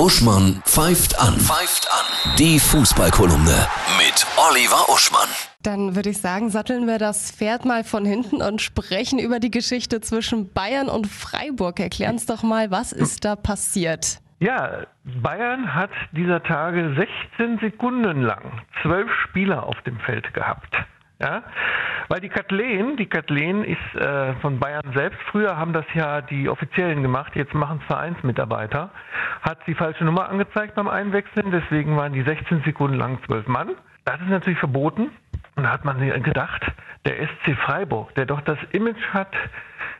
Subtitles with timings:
[0.00, 1.34] Uschmann pfeift an.
[1.34, 2.34] Pfeift an.
[2.38, 3.66] Die Fußballkolumne
[3.98, 5.28] mit Oliver Uschmann.
[5.62, 9.50] Dann würde ich sagen, satteln wir das Pferd mal von hinten und sprechen über die
[9.50, 11.78] Geschichte zwischen Bayern und Freiburg.
[11.80, 14.20] Erklären uns doch mal, was ist da passiert?
[14.38, 16.96] Ja, Bayern hat dieser Tage
[17.36, 20.74] 16 Sekunden lang zwölf Spieler auf dem Feld gehabt.
[21.20, 21.42] Ja,
[22.10, 25.20] weil die Kathleen, die Kathleen ist äh, von Bayern selbst.
[25.30, 28.90] Früher haben das ja die Offiziellen gemacht, jetzt machen es Vereinsmitarbeiter.
[29.42, 33.76] Hat die falsche Nummer angezeigt beim Einwechseln, deswegen waren die 16 Sekunden lang zwölf Mann.
[34.04, 35.10] Das ist natürlich verboten.
[35.54, 36.62] Und da hat man gedacht,
[37.06, 39.32] der SC Freiburg, der doch das Image hat,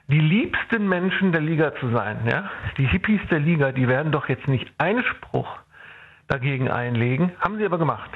[0.09, 4.29] die liebsten Menschen der Liga zu sein, ja, die Hippies der Liga, die werden doch
[4.29, 5.59] jetzt nicht Einspruch
[6.27, 8.11] dagegen einlegen, haben sie aber gemacht.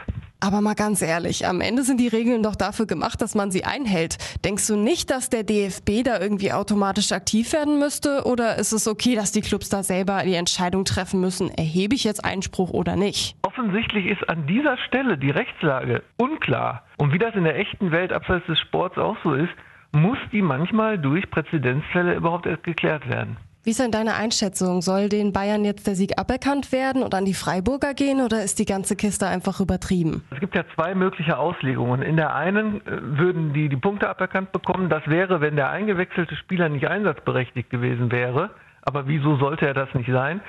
[0.45, 3.65] Aber mal ganz ehrlich, am Ende sind die Regeln doch dafür gemacht, dass man sie
[3.65, 4.19] einhält.
[4.45, 8.25] Denkst du nicht, dass der DFB da irgendwie automatisch aktiv werden müsste?
[8.27, 12.05] Oder ist es okay, dass die Clubs da selber die Entscheidung treffen müssen, erhebe ich
[12.05, 13.39] jetzt Einspruch oder nicht?
[13.41, 16.85] Offensichtlich ist an dieser Stelle die Rechtslage unklar.
[16.99, 19.55] Und wie das in der echten Welt abseits des Sports auch so ist,
[19.93, 23.39] muss die manchmal durch Präzedenzfälle überhaupt erst geklärt werden.
[23.65, 24.83] Wie ist denn deine Einschätzung?
[24.83, 28.59] Soll den Bayern jetzt der Sieg aberkannt werden und an die Freiburger gehen oder ist
[28.59, 30.23] die ganze Kiste einfach übertrieben?
[30.31, 32.03] Es gibt ja zwei mögliche Auslegungen.
[32.03, 34.91] In der einen äh, würden die die Punkte aberkannt bekommen.
[34.91, 38.51] Das wäre, wenn der eingewechselte Spieler nicht einsatzberechtigt gewesen wäre.
[38.83, 40.43] Aber wieso sollte er das nicht sein?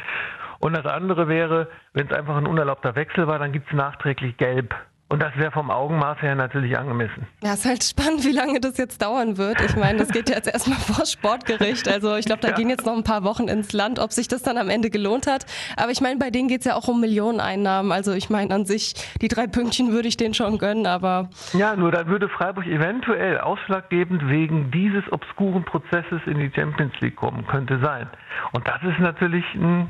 [0.60, 4.36] Und das andere wäre, wenn es einfach ein unerlaubter Wechsel war, dann gibt es nachträglich
[4.36, 4.76] Gelb.
[5.16, 7.26] Und das wäre vom Augenmaß her natürlich angemessen.
[7.42, 9.62] Ja, ist halt spannend, wie lange das jetzt dauern wird.
[9.62, 11.88] Ich meine, das geht jetzt erstmal vor Sportgericht.
[11.88, 12.56] Also ich glaube, da ja.
[12.56, 15.26] gehen jetzt noch ein paar Wochen ins Land, ob sich das dann am Ende gelohnt
[15.26, 15.46] hat.
[15.78, 17.94] Aber ich meine, bei denen geht es ja auch um Millioneneinnahmen.
[17.94, 21.30] Also ich meine, an sich, die drei Pünktchen würde ich denen schon gönnen, aber.
[21.54, 27.16] Ja, nur dann würde Freiburg eventuell ausschlaggebend wegen dieses obskuren Prozesses in die Champions League
[27.16, 28.10] kommen, könnte sein.
[28.52, 29.88] Und das ist natürlich, ein,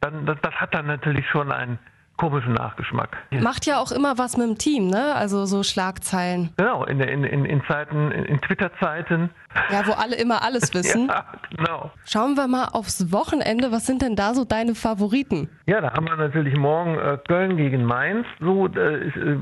[0.00, 1.80] dann, das, das hat dann natürlich schon ein
[2.20, 3.16] komischen Nachgeschmack.
[3.30, 5.14] Macht ja auch immer was mit dem Team, ne?
[5.14, 6.50] Also so Schlagzeilen.
[6.58, 9.30] Genau, in, in, in, Zeiten, in, Twitter-Zeiten.
[9.72, 11.08] Ja, wo alle immer alles wissen.
[11.08, 11.24] ja,
[11.56, 11.90] genau.
[12.04, 13.72] Schauen wir mal aufs Wochenende.
[13.72, 15.48] Was sind denn da so deine Favoriten?
[15.64, 18.26] Ja, da haben wir natürlich morgen äh, Köln gegen Mainz.
[18.38, 19.38] So, äh, äh,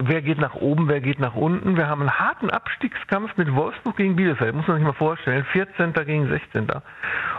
[0.00, 1.76] wer geht nach oben, wer geht nach unten.
[1.76, 4.54] Wir haben einen harten Abstiegskampf mit Wolfsburg gegen Bielefeld.
[4.54, 5.44] Muss man sich mal vorstellen.
[5.52, 5.92] 14.
[6.06, 6.68] gegen 16.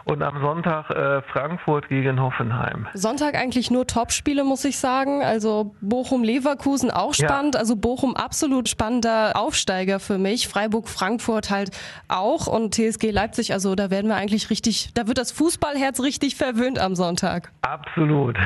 [0.06, 2.88] Und am Sonntag äh, Frankfurt gegen Hoffenheim.
[2.94, 5.24] Sonntag eigentlich nur Topspiele, muss ich sagen.
[5.24, 7.56] Also Bochum-Leverkusen auch spannend.
[7.56, 7.62] Ja.
[7.62, 10.48] Also Bochum absolut spannender Aufsteiger für mich.
[10.48, 11.72] Freiburg-Frankfurt halt
[12.08, 13.54] auch und TSG Leipzig.
[13.54, 17.52] Also da werden wir eigentlich richtig, da wird das Fußballherz richtig verwöhnt am Sonntag.
[17.62, 18.38] Absolut.